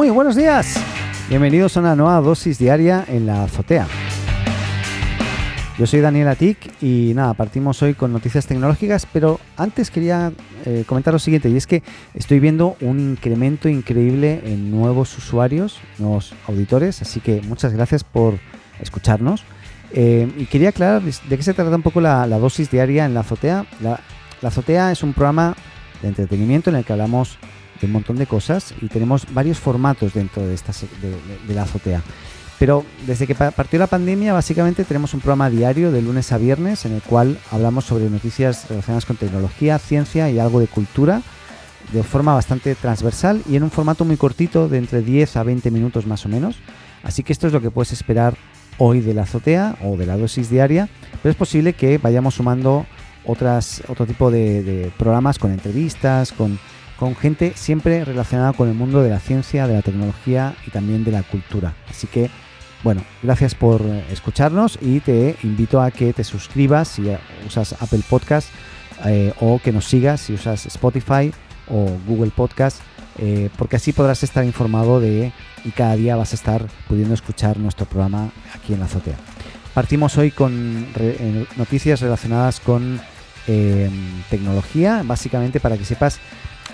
[0.00, 0.82] Muy buenos días.
[1.28, 3.86] Bienvenidos a una nueva dosis diaria en la azotea.
[5.78, 10.32] Yo soy Daniel Atic y nada, partimos hoy con noticias tecnológicas, pero antes quería
[10.64, 11.82] eh, comentar lo siguiente, y es que
[12.14, 18.38] estoy viendo un incremento increíble en nuevos usuarios, nuevos auditores, así que muchas gracias por
[18.80, 19.44] escucharnos.
[19.92, 23.20] Eh, y quería aclarar de qué se trata un poco la, dosis diaria en la
[23.20, 23.66] azotea.
[23.82, 24.00] La,
[24.42, 25.54] azotea es un programa
[26.00, 27.38] de entretenimiento en el que hablamos
[27.86, 32.02] un montón de cosas y tenemos varios formatos dentro de, esta, de, la azotea.
[32.58, 36.84] Pero desde que partió la pandemia, básicamente tenemos un programa diario de lunes a viernes
[36.84, 41.22] en el cual hablamos sobre noticias relacionadas con tecnología, ciencia y algo de cultura
[41.92, 45.70] de forma bastante transversal y en un formato muy cortito de entre 10 a 20
[45.70, 46.56] minutos más o menos.
[47.02, 48.36] Así que esto es lo que puedes esperar
[48.78, 50.88] hoy de la azotea o de la dosis diaria,
[51.22, 52.86] pero es posible que vayamos sumando
[53.24, 56.58] otras, otro tipo de programas con entrevistas, con
[57.00, 61.02] con gente siempre relacionada con el mundo de la ciencia, de la tecnología y también
[61.02, 61.74] de la cultura.
[61.88, 62.28] Así que,
[62.84, 63.80] bueno, gracias por
[64.12, 67.10] escucharnos y te invito a que te suscribas si
[67.46, 68.50] usas Apple Podcast
[69.06, 71.32] eh, o que nos sigas si usas Spotify
[71.68, 72.82] o Google Podcast,
[73.16, 75.32] eh, porque así podrás estar informado de
[75.64, 79.16] y cada día vas a estar pudiendo escuchar nuestro programa aquí en la azotea.
[79.72, 80.86] Partimos hoy con
[81.56, 83.00] noticias relacionadas con
[83.46, 83.88] eh,
[84.28, 86.20] tecnología, básicamente para que sepas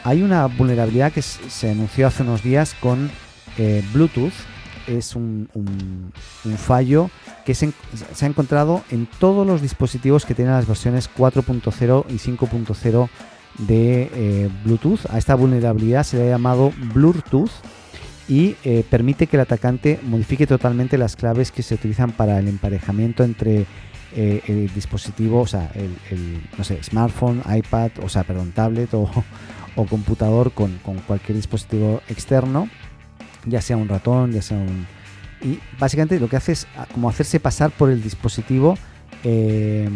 [0.06, 3.10] hay una vulnerabilidad que se anunció hace unos días con
[3.58, 4.32] eh, Bluetooth.
[4.86, 5.48] Es un,
[6.58, 7.10] fallo
[7.44, 7.72] que se,
[8.22, 13.08] ha encontrado en todos los dispositivos que tienen las versiones 4.0 y 5.0
[13.58, 15.10] de eh, Bluetooth.
[15.10, 17.50] A esta vulnerabilidad se le ha llamado Bluetooth
[18.28, 22.46] y eh, permite que el atacante modifique totalmente las claves que se utilizan para el
[22.46, 23.66] emparejamiento entre
[24.14, 29.10] el dispositivo, o sea, el, smartphone, iPad, o sea, perdón, tablet o,
[29.76, 32.68] o computador con, cualquier dispositivo externo,
[33.44, 34.86] ya sea un ratón, ya sea un...
[35.42, 38.76] Y básicamente lo que hace es ah, como hacerse pasar por el dispositivo
[39.22, 39.88] eh,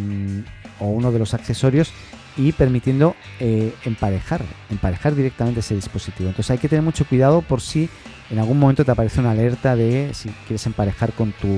[0.79, 1.93] o uno de los accesorios
[2.37, 6.29] y permitiendo eh, emparejar, emparejar directamente ese dispositivo.
[6.29, 7.89] Entonces hay que tener mucho cuidado por si
[8.31, 11.49] en algún momento te aparece una alerta de si quieres emparejar con tu,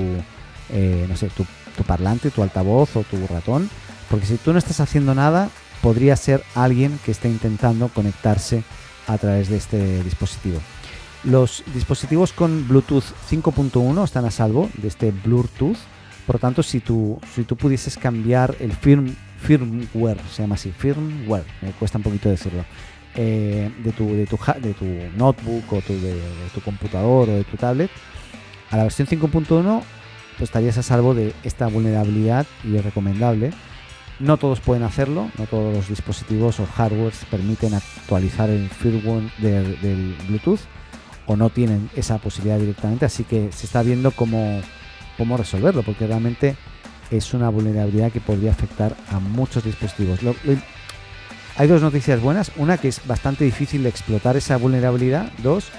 [0.71, 3.69] eh, no sé, tu parlante, tu altavoz o tu ratón,
[4.09, 5.49] porque si tú no estás haciendo nada,
[5.83, 8.63] podría ser alguien que esté intentando conectarse
[9.05, 10.59] a través de este dispositivo.
[11.25, 15.77] Los dispositivos con Bluetooth 5.1 están a salvo de este Bluetooth.
[16.25, 21.43] Por lo tanto, si tú, si tú pudieses cambiar el firmware, se llama así, firmware,
[21.61, 22.63] me cuesta un poquito decirlo,
[23.15, 24.85] eh, de, tu, de, tu, de tu
[25.17, 26.21] notebook o de,
[26.53, 27.91] tu computador o de tu tablet,
[28.71, 29.81] a la versión 5.1,
[30.37, 33.51] pues estarías a salvo de esta vulnerabilidad y es recomendable
[34.19, 40.15] no todos pueden hacerlo, no todos los dispositivos o hardware permiten actualizar el firmware del,
[40.27, 40.61] Bluetooth
[41.25, 44.61] o no tienen esa posibilidad directamente, así que se está viendo cómo,
[45.17, 46.55] cómo resolverlo, porque realmente
[47.11, 50.19] es una vulnerabilidad que podría afectar a muchos dispositivos.
[51.55, 55.69] hay dos noticias buenas, una que es bastante difícil de explotar esa vulnerabilidad, dos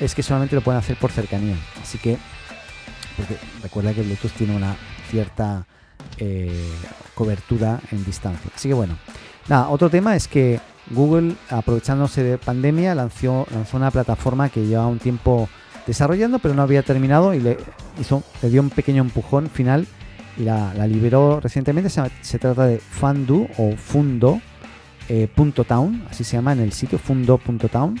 [0.00, 2.16] es que solamente lo pueden hacer por cercanía, así que
[3.16, 4.76] porque recuerda que Bluetooth tiene una
[5.10, 5.66] cierta
[6.18, 6.70] eh,
[7.14, 8.50] cobertura en distancia.
[8.54, 8.98] Así que bueno,
[9.48, 14.88] nada, otro tema es que Google, aprovechándose de pandemia, lanzó, lanzó una plataforma que llevaba
[14.88, 15.48] un tiempo
[15.86, 17.56] desarrollando, pero no había terminado y le,
[18.00, 19.86] hizo, dio un pequeño empujón final
[20.36, 21.90] y la, liberó recientemente.
[21.90, 24.40] Se, trata de Fundu o Fundo.
[25.08, 25.28] Eh,
[26.10, 27.98] así se llama en el sitio fundo.town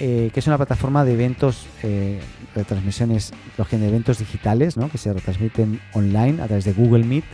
[0.00, 2.20] eh, que es una plataforma de eventos, eh,
[2.54, 7.24] retransmisiones, de eventos digitales, que se retransmiten online a través de Google Meet.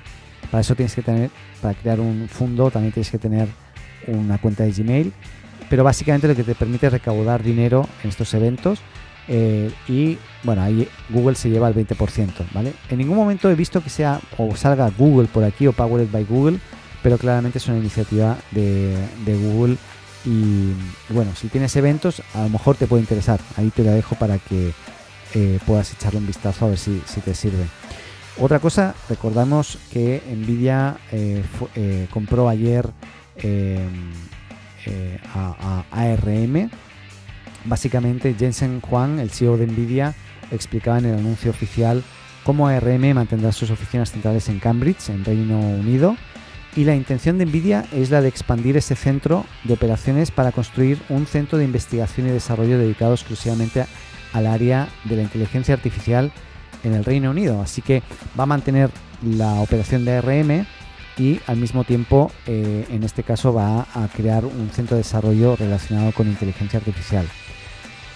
[0.50, 1.30] Para eso tienes que tener,
[1.62, 3.48] para crear un fondo, también tienes que tener
[4.08, 5.12] una cuenta de Gmail.
[5.70, 8.80] Pero básicamente lo que te permite es recaudar dinero en estos eventos.
[9.28, 12.72] Eh, y bueno, ahí Google se lleva el 20%, ¿vale?
[12.90, 16.24] En ningún momento he visto que sea o salga Google por aquí o Powered by
[16.24, 16.58] Google,
[17.00, 19.76] pero claramente es una iniciativa de Google
[20.26, 20.74] y
[21.10, 23.40] bueno, si tienes eventos, a lo mejor te puede interesar.
[23.56, 24.72] Ahí te la dejo para que
[25.34, 27.64] eh, puedas echarle un vistazo a ver si, te sirve.
[28.38, 31.44] Otra cosa, recordamos que Nvidia eh,
[31.76, 32.90] eh, compró ayer
[35.32, 36.70] a, ARM.
[37.64, 40.14] Básicamente, Jensen Huang, el CEO de Nvidia,
[40.50, 42.02] explicaba en el anuncio oficial
[42.44, 46.16] cómo ARM mantendrá sus oficinas centrales en Cambridge, en Reino Unido,
[46.76, 50.98] y la intención de Nvidia es la de expandir ese centro de operaciones para construir
[51.08, 53.86] un centro de investigación y desarrollo dedicado exclusivamente
[54.34, 56.30] al área de la inteligencia artificial
[56.84, 57.62] en el Reino Unido.
[57.62, 58.02] Así que
[58.38, 58.90] va a mantener
[59.22, 60.66] la operación de ARM
[61.16, 65.56] y al mismo tiempo, eh, en este caso, va a crear un centro de desarrollo
[65.56, 67.26] relacionado con inteligencia artificial.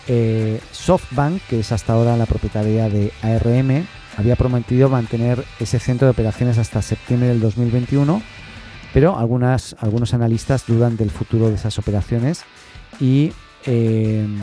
[0.08, 3.86] eh, SoftBank, que es hasta ahora la propietaria de ARM,
[4.16, 8.20] había prometido mantener ese centro de operaciones hasta septiembre del 2021,
[8.92, 12.44] pero algunos analistas dudan del futuro de esas operaciones
[12.98, 13.32] y
[13.64, 14.38] em,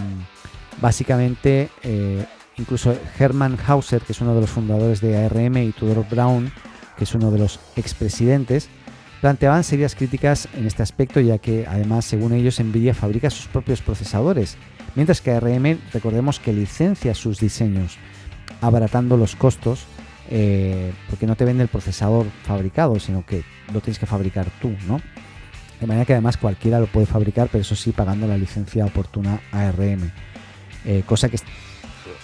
[0.82, 2.26] básicamente eh,
[2.58, 6.52] incluso Hermann Hauser, que es uno de los fundadores de ARM, y Tudor Brown,
[6.98, 8.70] que es uno de los expresidentes,
[9.22, 13.82] planteaban serias críticas en este aspecto, ya que además, según ellos, Nvidia fabrica sus propios
[13.82, 14.58] procesadores,
[14.96, 17.98] mientras que ARM, recordemos que licencia sus diseños,
[18.62, 19.86] abaratando los costos,
[20.30, 23.44] eh, porque no te vende el procesador fabricado, sino que
[23.74, 25.02] lo tienes que fabricar tú, ¿no?
[25.80, 29.40] De manera que además cualquiera lo puede fabricar, pero eso sí pagando la licencia oportuna
[29.52, 30.12] ARM.
[30.86, 31.44] Eh, cosa que es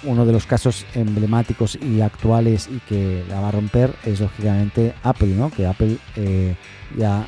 [0.03, 4.93] uno de los casos emblemáticos y actuales y que la va a romper es lógicamente
[5.03, 5.49] Apple, ¿no?
[5.49, 6.55] Que Apple eh,
[6.97, 7.27] ya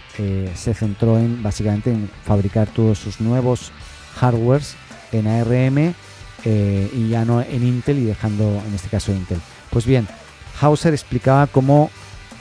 [0.55, 3.71] se centró en básicamente en fabricar todos sus nuevos
[4.15, 4.75] hardwares
[5.13, 5.93] en ARM
[6.43, 9.39] y ya no en Intel y dejando en este caso Intel.
[9.71, 10.07] Pues bien,
[10.59, 11.89] Hauser explicaba cómo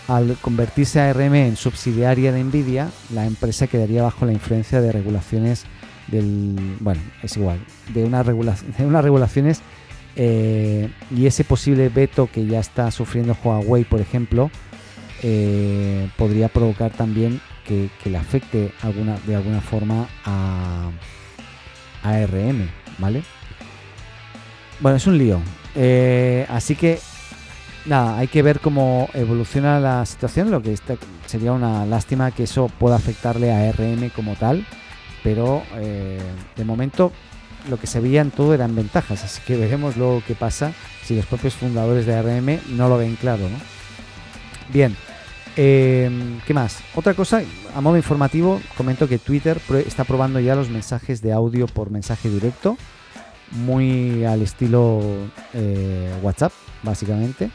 [0.09, 5.65] al convertirse ARM en subsidiaria de Nvidia, la empresa quedaría bajo la influencia de regulaciones
[6.09, 6.77] del.
[6.81, 7.59] Bueno, es igual,
[7.93, 9.63] de, una de unas regulaciones
[10.17, 14.51] eh, y ese posible veto que ya está sufriendo Huawei, por ejemplo,
[15.23, 18.73] eh, podría provocar también que, le afecte
[19.27, 20.91] de alguna forma a,
[22.03, 22.69] ARM,
[22.99, 23.23] ¿vale?
[24.81, 25.41] Bueno, es un lío.
[25.75, 26.99] Eh, así que
[27.87, 30.77] nada, hay que ver cómo evoluciona la situación, lo que
[31.27, 34.67] sería una lástima que eso pueda afectarle a RM como tal,
[35.23, 36.21] pero eh,
[36.57, 37.13] de momento
[37.69, 40.73] lo que se veía en todo eran ventajas, así que veremos luego qué pasa
[41.03, 43.45] si los propios fundadores de ARM no lo ven claro.
[44.73, 44.97] Bien,
[45.57, 46.79] em, ¿qué más?
[46.95, 47.43] Otra cosa,
[47.75, 52.29] a modo informativo, comento que Twitter está probando ya los mensajes de audio por mensaje
[52.29, 52.77] directo,
[53.51, 55.01] muy al estilo
[55.53, 56.53] eh, WhatsApp,
[56.85, 57.51] básicamente.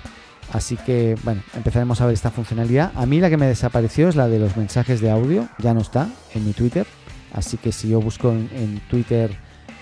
[0.51, 2.91] Así que, bueno, empezaremos a ver esta funcionalidad.
[2.95, 5.81] A mí la que me desapareció es la de los mensajes de audio, ya no
[5.81, 6.87] está en mi Twitter.
[7.33, 9.31] Así que si yo busco en, Twitter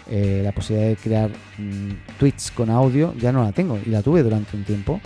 [0.09, 4.01] eh, la posibilidad de crear mm, tweets con audio, ya no la tengo y la
[4.01, 4.99] tuve durante un tiempo.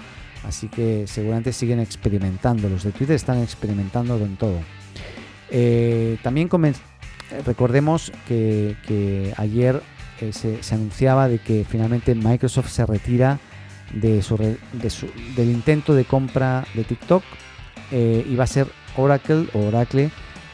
[0.47, 2.67] Así que seguramente siguen experimentando.
[2.67, 4.59] Los de Twitter están experimentando con todo.
[5.51, 6.49] Eh, también
[7.45, 9.83] recordemos que, ayer
[10.19, 13.39] eh, se, se anunciaba de que finalmente Microsoft se retira
[13.93, 17.23] de su, del intento de compra de TikTok
[17.91, 20.11] eh, y va a ser Oracle Oracle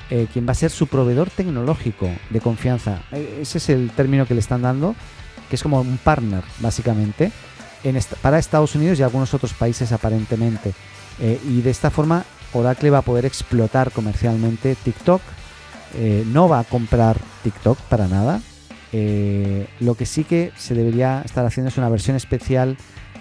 [0.10, 3.01] eh, quien va a ser su proveedor tecnológico de confianza.
[3.12, 4.95] E, ese es el término que le están dando,
[5.50, 7.31] que es como un partner básicamente
[7.84, 10.74] en para Estados Unidos y algunos otros países aparentemente.
[11.19, 12.24] Eh, y de esta forma
[12.54, 15.22] Oracle va a poder explotar comercialmente TikTok.
[16.28, 18.42] no va a comprar TikTok para nada.
[19.80, 22.78] lo que sí que se debería estar haciendo es una versión especial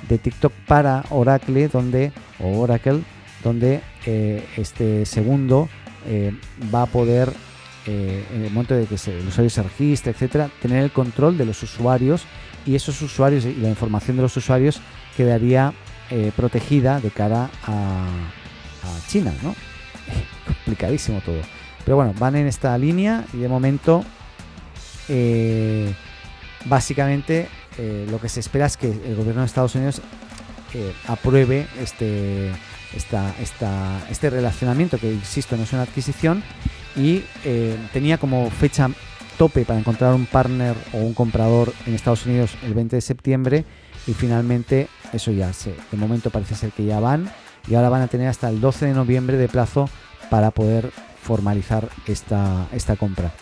[0.09, 3.03] de TikTok para Oracle, donde, o Oracle,
[3.43, 5.69] donde eh, este segundo
[6.07, 6.33] eh,
[6.75, 7.33] va a poder,
[7.87, 11.47] eh, en el momento de que el usuario se registre, etcétera, tener el control de
[11.47, 12.25] los usuarios
[12.65, 14.81] y esos usuarios y la información de los usuarios
[15.17, 15.73] quedaría
[16.37, 18.07] protegida de cara a,
[19.09, 19.55] China, ¿no?
[20.47, 21.41] Complicadísimo todo.
[21.85, 24.05] Pero bueno, van en esta línea y de momento,
[26.67, 30.01] básicamente, eh, lo que se espera es que el gobierno de Estados Unidos
[30.75, 32.51] eh, apruebe este,
[32.95, 33.35] esta,
[34.11, 36.43] este relacionamiento, que insisto, no es una adquisición,
[36.97, 38.89] y eh, tenía como fecha
[39.39, 43.65] tope para encontrar un partner o un comprador en Estados Unidos el 20 de septiembre
[44.07, 47.31] y finalmente eso ya se, de momento parece ser que ya van
[47.69, 49.91] y ahora van a tener hasta el 12 de noviembre de plazo
[50.31, 50.91] para poder
[51.23, 53.33] formalizar esta, esta compra.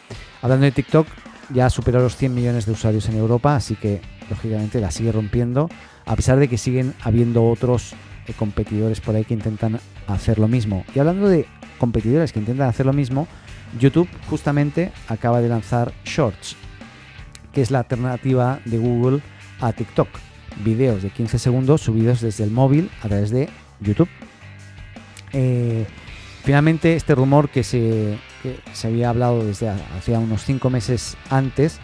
[0.42, 1.06] Hablando de TikTok,
[1.50, 4.00] ya superó los 100 millones de usuarios en Europa, así que
[4.30, 5.68] lógicamente la sigue rompiendo,
[6.06, 7.94] a pesar de que siguen habiendo otros
[8.26, 10.84] eh, competidores por ahí que intentan hacer lo mismo.
[10.94, 11.46] Y hablando de
[11.78, 13.28] competidores que intentan hacer lo mismo,
[13.78, 16.56] YouTube justamente acaba de lanzar Shorts,
[17.52, 19.20] que es la alternativa de Google
[19.60, 20.08] a TikTok.
[20.64, 23.48] Videos de 15 segundos subidos desde el móvil a través de
[23.80, 24.08] YouTube.
[25.32, 25.84] Eh,
[26.44, 31.80] finalmente, este rumor que se, que se había hablado desde hacía unos 5 meses antes,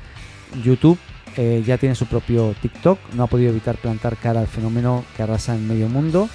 [0.62, 0.99] YouTube
[1.37, 5.23] eh, ya tiene su propio TikTok, no ha podido evitar plantar cara al fenómeno que
[5.23, 6.29] arrasa en medio mundo,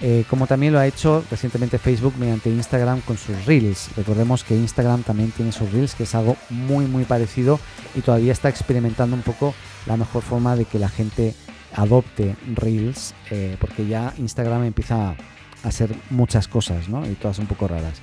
[0.00, 3.90] eh, como también lo ha hecho recientemente Facebook mediante Instagram con sus Reels.
[3.96, 7.58] Recordemos que Instagram también tiene sus Reels, que es algo muy muy parecido
[7.96, 9.54] y todavía está experimentando un poco
[9.86, 11.34] la mejor forma de que la gente
[11.74, 15.16] adopte Reels, eh, porque ya Instagram empieza a
[15.64, 17.04] hacer muchas cosas, ¿no?
[17.04, 18.00] Y todas un poco raras.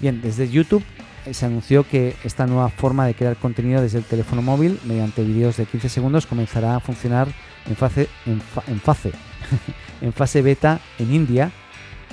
[0.00, 0.84] Bien, desde YouTube
[1.32, 5.56] se anunció que esta nueva forma de crear contenido desde el teléfono móvil mediante vídeos
[5.56, 7.28] de 15 segundos comenzará a funcionar
[7.66, 8.40] en fase, en,
[8.80, 9.12] fase,
[10.00, 11.50] en fase beta en India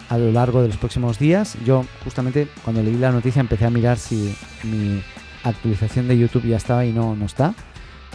[0.09, 1.57] a lo largo de los próximos días.
[1.65, 5.01] Yo justamente cuando leí la noticia empecé a mirar si mi
[5.43, 7.53] actualización de YouTube ya estaba y no, no está.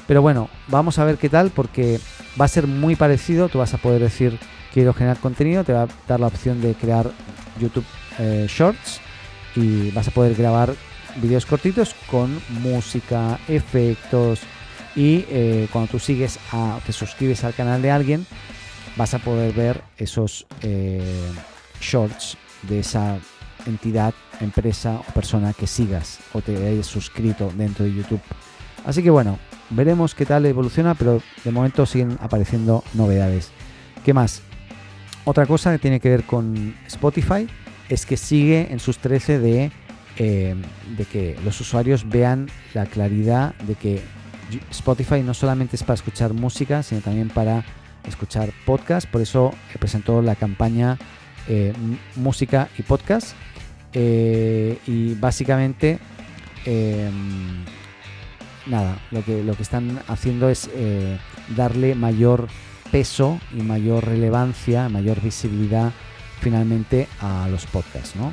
[0.06, 1.98] Pero bueno, vamos a ver qué tal porque
[2.40, 3.48] va a ser muy parecido.
[3.48, 4.38] Tú vas a poder decir
[4.72, 7.10] quiero generar contenido, te va a dar la opción de crear
[7.58, 7.84] YouTube
[8.18, 9.00] eh, Shorts
[9.54, 10.74] y vas a poder grabar
[11.22, 14.40] vídeos cortitos con música, efectos
[14.94, 18.26] y eh, cuando tú sigues a, te suscribes al canal de alguien
[18.96, 21.02] vas a poder ver esos eh,
[21.80, 23.18] shorts de esa
[23.66, 28.20] entidad, empresa o persona que sigas o te hayas suscrito dentro de YouTube.
[28.84, 29.38] Así que bueno,
[29.70, 33.50] veremos qué tal evoluciona, pero de momento siguen apareciendo novedades.
[34.04, 34.42] ¿Qué más?
[35.24, 37.48] Otra cosa que tiene que ver con Spotify
[37.88, 39.72] es que sigue en sus 13 de,
[40.18, 40.54] eh,
[40.96, 44.00] de que los usuarios vean la claridad de que
[44.70, 47.64] Spotify no solamente es para escuchar música, sino también para
[48.06, 49.06] escuchar podcast.
[49.08, 50.98] Por eso presentó la campaña
[51.48, 51.72] eh,
[52.14, 53.36] Música y Podcast.
[53.92, 55.98] Eh, y básicamente,
[56.64, 57.64] em,
[58.66, 60.70] nada, lo que, lo que están haciendo es
[61.56, 62.48] darle mayor
[62.90, 65.92] peso y mayor relevancia, mayor visibilidad
[66.40, 68.32] finalmente a los podcasts, ¿no?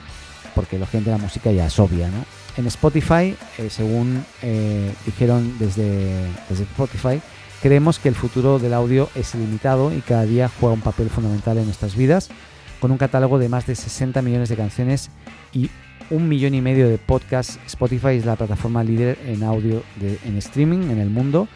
[0.56, 2.26] Porque la gente de la música ya es obvia, ¿no?
[2.58, 7.22] En Spotify, eh, según eh, dijeron desde, desde Spotify,
[7.62, 11.58] creemos que el futuro del audio es ilimitado y cada día juega un papel fundamental
[11.58, 12.30] en nuestras vidas,
[12.80, 15.10] con un catálogo de más de 60 millones de canciones
[15.52, 15.72] y
[16.10, 17.60] un millón y medio de podcasts.
[17.66, 21.48] Spotify es la plataforma líder en audio en streaming en el mundo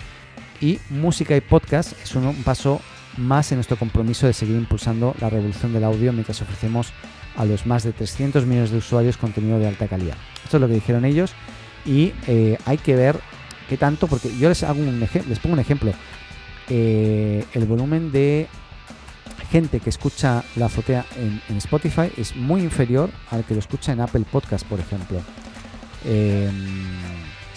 [0.62, 2.82] y música y podcast es un paso
[3.18, 6.94] más en nuestro compromiso de seguir impulsando la revolución del audio mientras ofrecemos
[7.38, 10.18] a los más de 300 millones de usuarios contenido de alta calidad.
[10.44, 11.34] Esto es lo que dijeron ellos
[11.86, 13.20] y eh, hay que ver
[13.70, 15.94] qué tanto, porque yo les, hago un les pongo un ejemplo.
[16.70, 18.48] Eh, el volumen de
[19.52, 24.02] gente que escucha la azotea en, Spotify es muy inferior al que lo escucha en
[24.02, 25.22] Apple Podcast, por ejemplo.
[26.06, 26.52] Eh,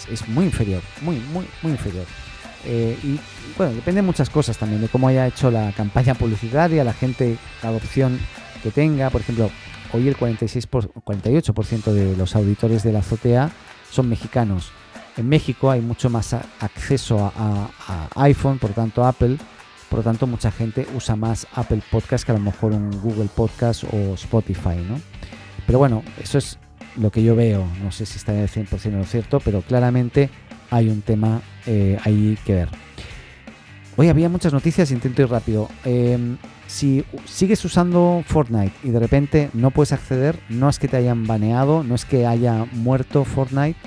[0.09, 2.05] es muy inferior, muy, muy, muy inferior.
[2.63, 3.19] Y
[3.57, 7.37] bueno, depende de muchas cosas también, de cómo haya hecho la campaña publicitaria, la gente,
[7.63, 8.19] la adopción
[8.61, 9.09] que tenga.
[9.09, 9.49] Por ejemplo,
[9.93, 13.51] hoy el 46 48% de los auditores de la azotea
[13.89, 14.71] son mexicanos.
[15.17, 19.37] En México hay mucho más acceso a, iPhone, por tanto Apple,
[19.89, 23.29] por lo tanto mucha gente usa más Apple Podcast que a lo mejor un Google
[23.35, 25.01] Podcast o Spotify, ¿no?
[25.65, 26.57] Pero bueno, eso es
[26.95, 30.29] lo que yo veo, no sé si está en el 100% lo cierto, pero claramente
[30.69, 32.69] hay un tema eh, ahí que ver.
[33.97, 35.69] Hoy había muchas noticias, intento ir rápido.
[35.83, 36.37] Em,
[36.71, 41.27] si sigues usando Fortnite y de repente no puedes acceder, no es que te hayan
[41.27, 43.77] baneado, no es que haya muerto Fortnite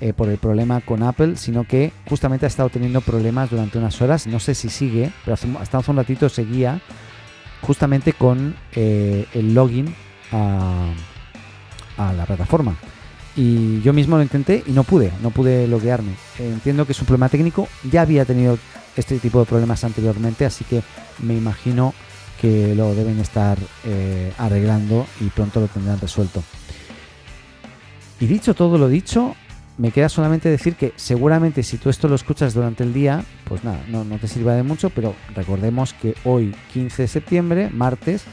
[0.00, 4.02] eh, por el problema con Apple, sino que justamente ha estado teniendo problemas durante unas
[4.02, 4.26] horas.
[4.26, 6.82] No sé si sigue, pero hasta hace un ratito seguía
[7.62, 9.94] justamente con eh, el login
[10.30, 10.92] a,
[11.96, 12.76] a la plataforma.
[13.34, 16.12] Y yo mismo lo intenté y no pude, no pude loguearme.
[16.38, 18.58] Entiendo que es un problema técnico, ya había tenido
[18.94, 20.82] este tipo de problemas anteriormente, así que
[21.22, 21.94] me imagino
[22.40, 26.42] que lo deben estar eh, arreglando y pronto lo tendrán resuelto.
[28.20, 29.34] Y dicho todo lo dicho,
[29.78, 33.62] me queda solamente decir que seguramente si tú esto lo escuchas durante el día, pues
[33.62, 38.24] nada, no, te sirva de mucho, pero recordemos que hoy, 15 de septiembre, martes,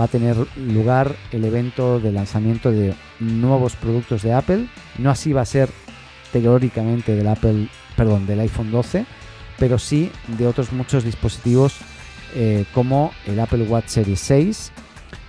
[0.00, 4.68] va a tener lugar el evento de lanzamiento de nuevos productos de Apple.
[4.98, 5.68] No así va a ser
[6.32, 9.06] teóricamente del Apple, perdón, del iPhone 12,
[9.58, 11.74] pero sí de otros muchos dispositivos
[12.34, 14.72] eh, como el Apple Watch Series 6,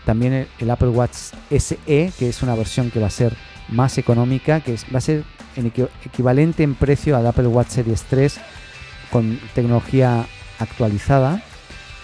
[0.05, 1.15] también el, Apple Watch
[1.49, 3.35] SE, que es una versión que va a ser
[3.69, 5.23] más económica, que va a ser
[5.55, 5.67] en
[6.05, 8.39] equivalente en precio al Apple Watch Series 3
[9.11, 10.25] con tecnología
[10.59, 11.43] actualizada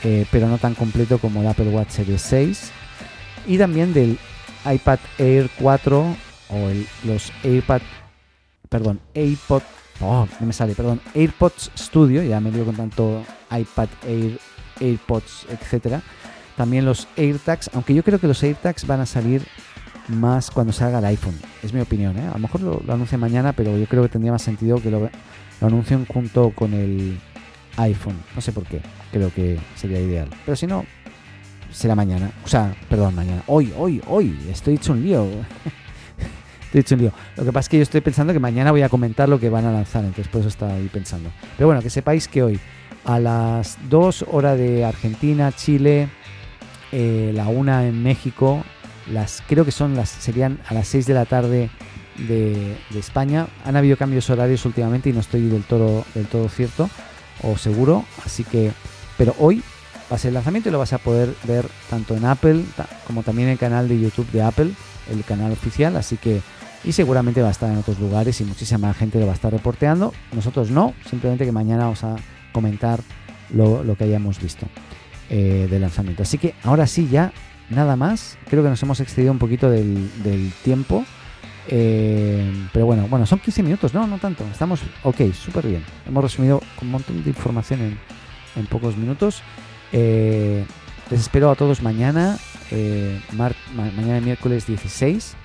[0.03, 2.71] eh, pero no tan completo como el Apple Watch Series 6.
[3.47, 4.19] Y también del
[4.65, 6.15] iPad Air 4
[6.49, 6.69] o
[7.05, 7.81] los AirPod,
[8.69, 9.61] perdón, AirPod,
[10.01, 14.39] oh, no me sale, perdón, AirPods Studio, ya me lío con tanto iPad Air,
[14.83, 16.01] AirPods, etcétera.
[16.57, 19.43] También los AirTags, aunque yo creo que los AirTags van a salir
[20.07, 22.27] más cuando salga el iPhone, es mi opinión, ¿eh?
[22.27, 25.09] A lo mejor lo, lo mañana, pero yo creo que tendría más sentido que lo,
[25.61, 27.17] lo anuncien junto con el
[27.77, 28.15] iPhone.
[28.35, 28.81] No sé por qué.
[29.11, 30.29] Creo que sería ideal.
[30.45, 30.85] Pero si no,
[31.71, 32.31] será mañana.
[32.43, 33.43] O sea, perdón, mañana.
[33.47, 34.37] Hoy, hoy, hoy.
[34.49, 35.25] Estoy hecho un lío.
[36.65, 37.13] estoy hecho un lío.
[37.37, 39.49] Lo que pasa es que yo estoy pensando que mañana voy a comentar lo que
[39.49, 40.03] van a lanzar.
[40.03, 41.31] Entonces por eso estaba ahí pensando.
[41.57, 42.59] Pero bueno, que sepáis que hoy
[43.05, 46.09] a las 2 horas de Argentina, Chile,
[46.91, 48.63] eh, la 1 en México,
[49.11, 51.69] las creo que son las serían a las 6 de la tarde
[52.17, 53.47] de, España.
[53.65, 56.89] Han habido cambios horarios últimamente y no estoy del todo, del todo cierto
[57.41, 58.71] o seguro, así que,
[59.17, 59.63] pero hoy
[60.11, 62.63] va a ser el lanzamiento y lo vas a poder ver tanto en Apple
[63.07, 64.71] como también en el canal de YouTube de Apple,
[65.11, 66.41] el canal oficial, así que
[66.83, 69.51] y seguramente va a estar en otros lugares y muchísima gente lo va a estar
[69.51, 70.13] reporteando.
[70.33, 72.17] Nosotros no, simplemente que mañana vamos a
[72.53, 73.01] comentar
[73.53, 74.67] lo, que hayamos visto
[75.29, 76.23] eh, del lanzamiento.
[76.23, 77.33] Así que ahora sí, ya
[77.69, 78.37] nada más.
[78.49, 81.03] Creo que nos hemos excedido un poquito del, tiempo.
[81.67, 84.45] Eh, pero bueno, bueno, son 15 minutos, no, no tanto.
[84.51, 85.83] Estamos ok, súper bien.
[86.07, 87.97] Hemos resumido un montón de información
[88.55, 89.41] en, pocos minutos.
[89.91, 90.65] Eh,
[91.09, 92.37] les espero a todos mañana,
[93.75, 95.35] mañana miércoles 16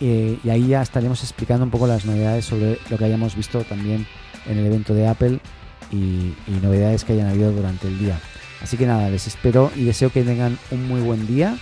[0.00, 3.64] eh, y ahí ya estaremos explicando un poco las novedades sobre lo que hayamos visto
[3.64, 4.06] también
[4.46, 5.40] en el evento de Apple
[5.90, 8.20] y, novedades que hayan habido durante el día.
[8.62, 11.56] Así que nada, les espero y deseo que tengan un muy buen día.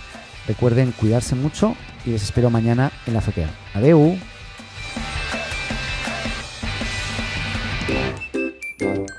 [0.47, 3.49] Recuerden cuidarse mucho y les espero mañana en la azotea.
[3.73, 4.17] Adeu.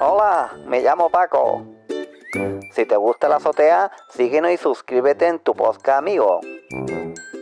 [0.01, 1.67] Hola, me llamo Paco.
[2.73, 6.41] Si te gusta la azotea, síguenos y suscríbete en tu podcast amigo.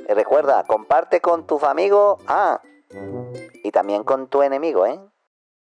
[0.08, 2.60] Y recuerda, comparte con tus amigos, ah,
[3.64, 5.00] y también con tu enemigo, ¿eh?